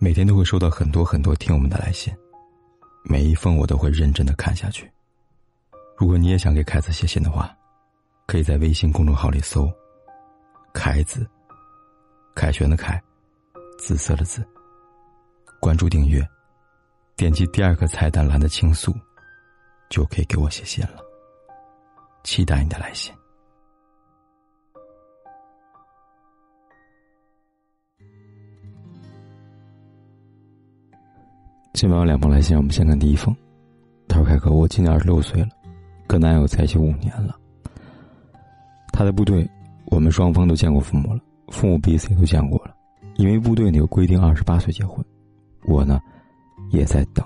[0.00, 2.14] 每天都会收到很多很多听友们的来信，
[3.02, 4.88] 每一封我都会认真的看下去。
[5.96, 7.52] 如果你也想给凯子写信的话，
[8.24, 9.68] 可以在微信公众号里搜
[10.72, 11.28] “凯子”，
[12.32, 13.02] 凯旋的凯，
[13.76, 14.46] 紫色的紫。
[15.60, 16.24] 关注订阅，
[17.16, 18.94] 点击第二个菜单栏的倾诉，
[19.90, 21.00] 就可以给我写信了。
[22.22, 23.12] 期待你的来信。
[31.74, 33.34] 今晚有两封来信，我们先看第一封。
[34.08, 35.48] 他说：“凯哥，我今年二十六岁了，
[36.06, 37.36] 跟男友在一起五年了。
[38.92, 39.48] 他在部队，
[39.86, 42.74] 我们双方都见过父母了，父母彼此也都见过了。
[43.16, 45.04] 因为部队那个规定二十八岁结婚，
[45.66, 46.00] 我呢
[46.70, 47.24] 也在等。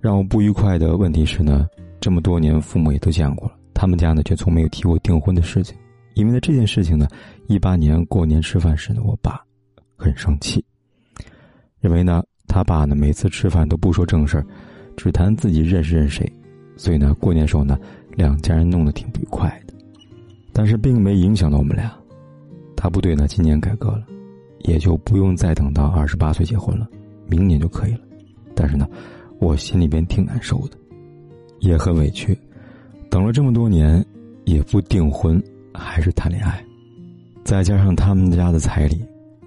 [0.00, 1.66] 让我不愉快的问题是呢，
[2.00, 5.76] 这么多年父母也都见过了，他们家呢却从没有提过订婚的事情。
[6.14, 7.06] 因为呢这件事情呢，
[7.46, 9.44] 一八年过年吃饭时呢，我爸
[9.96, 10.64] 很生气，
[11.80, 14.46] 认为呢。”他爸呢，每次吃饭都不说正事儿，
[14.96, 16.32] 只谈自己认识认识谁，
[16.76, 17.78] 所以呢，过年时候呢，
[18.16, 19.74] 两家人弄得挺不愉快的。
[20.52, 21.92] 但是并没影响到我们俩。
[22.74, 24.04] 他部队呢，今年改革了，
[24.60, 26.88] 也就不用再等到二十八岁结婚了，
[27.28, 28.00] 明年就可以了。
[28.56, 28.88] 但是呢，
[29.38, 30.76] 我心里边挺难受的，
[31.60, 32.36] 也很委屈，
[33.10, 34.04] 等了这么多年，
[34.46, 35.40] 也不订婚，
[35.72, 36.64] 还是谈恋爱，
[37.44, 39.04] 再加上他们家的彩礼，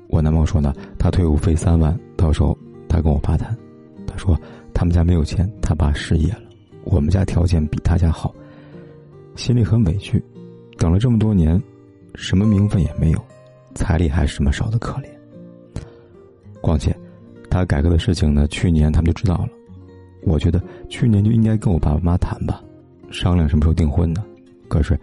[0.07, 2.57] 我男朋友说呢，他退伍费三万，到时候。
[2.91, 3.57] 他跟我爸谈，
[4.05, 4.37] 他说
[4.73, 6.41] 他们家没有钱，他爸失业了，
[6.83, 8.35] 我们家条件比他家好，
[9.37, 10.21] 心里很委屈。
[10.77, 11.61] 等了这么多年，
[12.15, 13.25] 什么名分也没有，
[13.75, 15.05] 彩礼还是这么少的可怜。
[16.59, 16.93] 况且，
[17.49, 19.47] 他改革的事情呢，去年他们就知道了。
[20.23, 22.61] 我觉得去年就应该跟我爸爸妈妈谈吧，
[23.09, 24.21] 商量什么时候订婚呢？
[24.67, 24.99] 可是，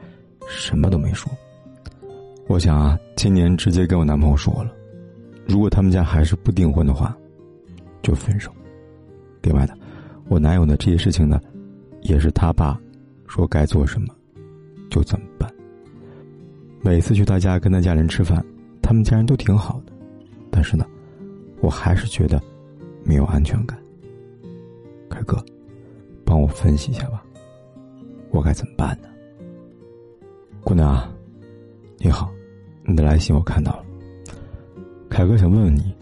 [0.47, 1.33] 什么都没说。
[2.49, 4.71] 我想啊，今年直接跟我男朋友说了，
[5.47, 7.17] 如果他们家还是不订婚的话。
[8.03, 8.51] 就分手。
[9.43, 9.75] 另外呢，
[10.29, 11.41] 我男友呢这些事情呢，
[12.03, 12.79] 也是他爸
[13.27, 14.15] 说该做什么
[14.91, 15.51] 就怎么办。
[16.81, 18.45] 每次去他家跟他家人吃饭，
[18.83, 19.93] 他们家人都挺好的，
[20.51, 20.87] 但是呢，
[21.61, 22.41] 我还是觉得
[23.05, 23.79] 没有安全感。
[25.09, 25.43] 凯哥，
[26.25, 27.23] 帮我分析一下吧，
[28.31, 29.09] 我该怎么办呢？
[30.63, 31.03] 姑娘，
[31.97, 32.31] 你好，
[32.85, 33.85] 你的来信我看到了。
[35.09, 35.98] 凯哥想问问你。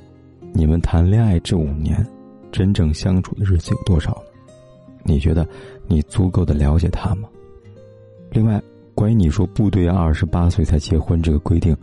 [0.56, 2.02] 你们谈恋爱这五年，
[2.50, 4.54] 真正相处的日子有多少呢？
[5.02, 5.46] 你觉得
[5.86, 7.28] 你足够的了解他吗？
[8.30, 8.58] 另外，
[8.94, 11.76] 关于你说部队二十八岁才结婚这个规定，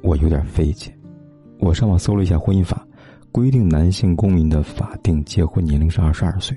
[0.00, 0.96] 我有点费解。
[1.58, 2.86] 我上网搜了一下婚姻法，
[3.32, 6.56] 规定男性公民的法定结婚年龄是二十二岁，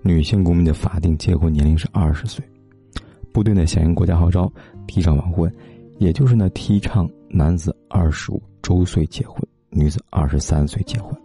[0.00, 2.44] 女性公民的法定结婚年龄是二十岁。
[3.32, 4.48] 部队呢响应国家号召，
[4.86, 5.52] 提倡晚婚，
[5.98, 9.42] 也就是呢提倡男子二十五周岁结婚。
[9.78, 11.16] 女子二十三岁结婚，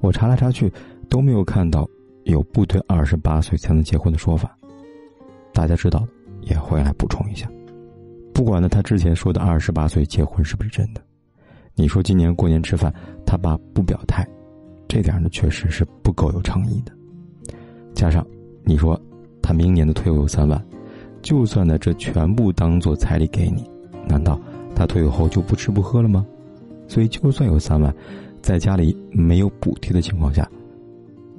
[0.00, 0.72] 我查来查去
[1.08, 1.84] 都没有看到
[2.22, 4.56] 有部队二十八岁才能结婚的说法。
[5.52, 6.06] 大家知道的
[6.42, 7.50] 也回来补充一下。
[8.32, 11.02] 不管呢，他之前说的二十八岁结婚是不是真的？
[11.74, 12.94] 你说今年过年吃饭，
[13.26, 14.24] 他爸不表态，
[14.86, 16.92] 这点呢确实是不够有诚意的。
[17.92, 18.24] 加上
[18.62, 18.98] 你说
[19.42, 20.64] 他明年的退伍有三万，
[21.22, 23.68] 就算呢这全部当做彩礼给你，
[24.06, 24.40] 难道
[24.76, 26.24] 他退伍后就不吃不喝了吗？
[26.90, 27.94] 所以，就算有三万，
[28.42, 30.50] 在家里没有补贴的情况下，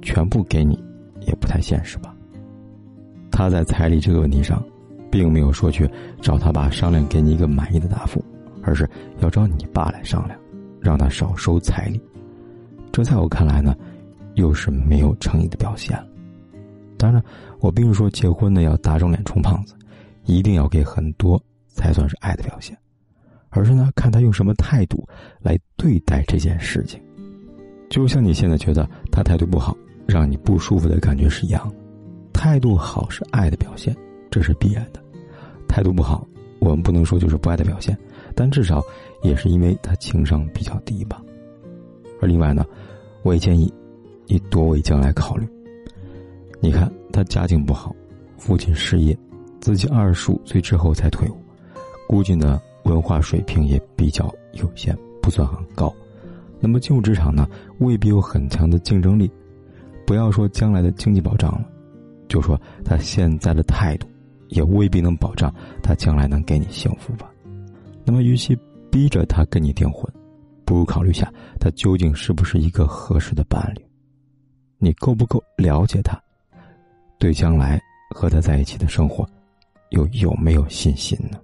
[0.00, 0.82] 全部给你，
[1.26, 2.16] 也不太现实吧？
[3.30, 4.64] 他在彩礼这个问题上，
[5.10, 5.86] 并没有说去
[6.22, 8.24] 找他爸商量，给你一个满意的答复，
[8.62, 8.88] 而是
[9.20, 10.40] 要找你爸来商量，
[10.80, 12.00] 让他少收彩礼。
[12.90, 13.76] 这在我看来呢，
[14.36, 16.02] 又是没有诚意的表现。
[16.96, 17.22] 当然，
[17.60, 19.74] 我并不是说结婚呢要打肿脸充胖子，
[20.24, 21.38] 一定要给很多
[21.68, 22.74] 才算是爱的表现。
[23.54, 25.06] 而是呢，看他用什么态度
[25.40, 26.98] 来对待这件事情，
[27.90, 29.76] 就像你现在觉得他态度不好，
[30.06, 31.74] 让你不舒服的感觉是一样的。
[32.32, 33.94] 态度好是爱的表现，
[34.30, 35.00] 这是必然的。
[35.68, 36.26] 态度不好，
[36.60, 37.96] 我们不能说就是不爱的表现，
[38.34, 38.82] 但至少
[39.22, 41.22] 也是因为他情商比较低吧。
[42.20, 42.64] 而另外呢，
[43.22, 43.72] 我也建议
[44.26, 45.46] 你多为将来考虑。
[46.58, 47.94] 你看他家境不好，
[48.38, 49.16] 父亲失业，
[49.60, 51.36] 自己二十五岁之后才退伍，
[52.08, 52.58] 估计呢。
[52.84, 55.92] 文化水平也比较有限，不算很高。
[56.60, 57.48] 那么进入职场呢，
[57.78, 59.30] 未必有很强的竞争力。
[60.06, 61.64] 不要说将来的经济保障了，
[62.28, 64.06] 就说他现在的态度，
[64.48, 65.52] 也未必能保障
[65.82, 67.30] 他将来能给你幸福吧。
[68.04, 68.56] 那么，与其
[68.90, 70.04] 逼着他跟你订婚，
[70.64, 73.84] 不如考虑下他究竟是不是一个合适的伴侣。
[74.78, 76.20] 你够不够了解他？
[77.18, 77.80] 对将来
[78.10, 79.24] 和他在一起的生活，
[79.90, 81.38] 又有没有信心呢？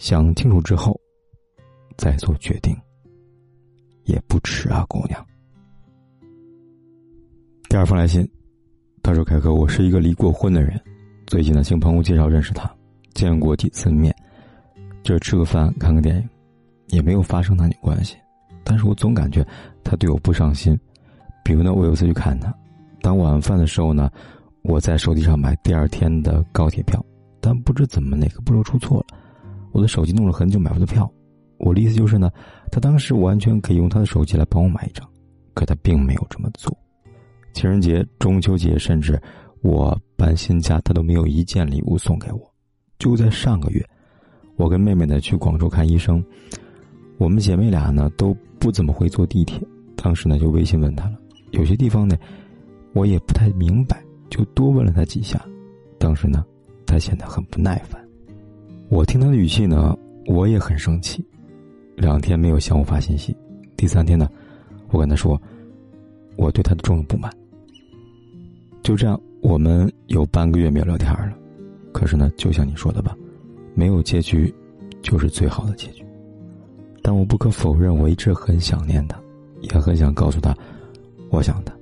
[0.00, 0.98] 想清楚之后，
[1.98, 2.74] 再做决定，
[4.04, 5.22] 也不迟啊，姑娘。
[7.68, 8.26] 第二封来信，
[9.02, 10.80] 他说：“凯哥，我是一个离过婚的人，
[11.26, 12.74] 最近呢，经朋友介绍认识他，
[13.12, 14.10] 见过几次面，
[15.02, 16.28] 就是吃个饭，看个电影，
[16.96, 18.16] 也没有发生男女关系。
[18.64, 19.46] 但是我总感觉
[19.84, 20.74] 他对我不上心。
[21.44, 22.50] 比如呢，我有次去看他，
[23.02, 24.10] 当晚饭的时候呢，
[24.62, 27.04] 我在手机上买第二天的高铁票，
[27.38, 29.18] 但不知怎么哪个步骤出错了，
[29.72, 31.10] 我的手机弄了很久买不到票。
[31.58, 32.30] 我的意思就是呢，
[32.72, 35.06] 他当时完全可以用他的手机来帮我买一张，
[35.52, 36.76] 可他并没有这么做。”
[37.52, 39.20] 情人节、中秋节，甚至
[39.60, 42.40] 我搬新家，他都没有一件礼物送给我。
[42.98, 43.84] 就在上个月，
[44.56, 46.24] 我跟妹妹呢去广州看医生，
[47.18, 49.60] 我们姐妹俩呢都不怎么会坐地铁。
[49.96, 51.18] 当时呢就微信问她了，
[51.50, 52.16] 有些地方呢
[52.94, 55.44] 我也不太明白，就多问了她几下。
[55.98, 56.44] 当时呢，
[56.86, 58.00] 她显得很不耐烦。
[58.90, 59.96] 我听他的语气呢，
[60.26, 61.24] 我也很生气。
[61.94, 63.34] 两天没有向我发信息，
[63.76, 64.28] 第三天呢，
[64.88, 65.40] 我跟他说，
[66.36, 67.32] 我对他的种种不满。
[68.82, 71.32] 就这样，我们有半个月没有聊天了。
[71.92, 73.16] 可是呢，就像你说的吧，
[73.74, 74.52] 没有结局，
[75.02, 76.04] 就是最好的结局。
[77.00, 79.16] 但我不可否认，我一直很想念他，
[79.60, 80.52] 也很想告诉他，
[81.30, 81.72] 我想他。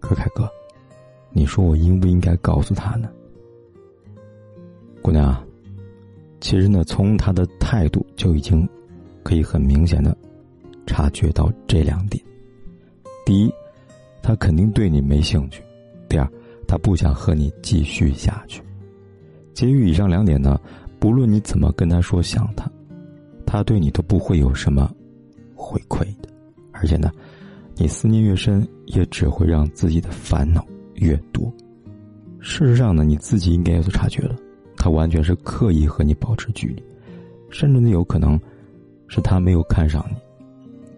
[0.00, 0.48] 可凯哥，
[1.30, 3.10] 你说我应不应该告诉他呢？
[5.02, 5.36] 姑娘，
[6.40, 8.68] 其实呢，从他的态度就已经
[9.22, 10.16] 可以很明显的
[10.86, 12.22] 察觉到这两点：
[13.24, 13.52] 第一。
[14.20, 15.62] 他肯定对你没兴趣。
[16.06, 16.30] 第二，
[16.66, 18.60] 他不想和你继续下去。
[19.54, 20.60] 基于以上两点呢，
[20.98, 22.70] 不论你怎么跟他说想他，
[23.46, 24.92] 他对你都不会有什么
[25.54, 26.28] 回馈的。
[26.72, 27.10] 而且呢，
[27.74, 30.62] 你思念越深，也只会让自己的烦恼
[30.96, 31.50] 越多。
[32.38, 34.36] 事实上呢，你自己应该有所察觉了，
[34.78, 36.82] 他完全是刻意和你保持距离，
[37.50, 38.40] 甚至呢，有可能
[39.08, 40.16] 是他没有看上你，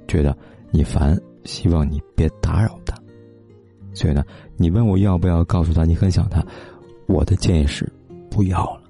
[0.06, 0.36] 觉得
[0.70, 2.94] 你烦，希望你别打扰他。
[3.92, 4.22] 所以呢，
[4.56, 6.44] 你问我要不要告诉他你很想他，
[7.06, 7.90] 我的建议是，
[8.30, 8.82] 不要了。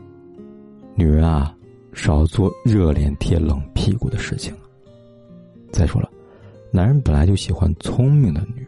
[0.94, 1.54] 女人啊，
[1.92, 4.54] 少做热脸贴冷屁股的事情。
[5.72, 6.10] 再说了，
[6.70, 8.66] 男人本来就喜欢聪明的女人。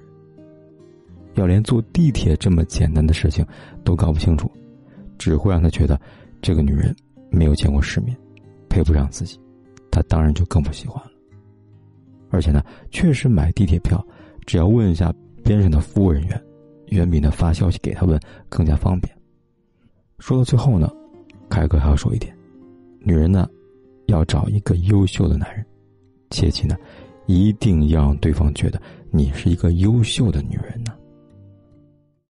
[1.35, 3.45] 要连坐地铁这么简单的事情
[3.85, 4.51] 都搞不清楚，
[5.31, 6.01] 只会让他觉得
[6.41, 6.95] 这个女人
[7.31, 8.17] 没有见过世面，
[8.69, 9.39] 配不上自己，
[9.91, 11.11] 他当然就更不喜欢了。
[12.31, 14.05] 而且呢，确实买地铁票，
[14.47, 15.15] 只要问一下。
[15.45, 16.41] 边上的服务人员，
[16.91, 18.17] 远比那发消息给他问
[18.49, 19.13] 更加方便。
[20.21, 20.89] 说到最后呢，
[21.49, 22.33] 凯哥还要说一点：
[23.01, 23.51] 女人呢，
[24.07, 25.67] 要找一个优秀的男人，
[26.31, 26.77] 切记呢，
[27.27, 28.81] 一定要让对方觉得
[29.11, 30.95] 你是一个优秀的女人呢。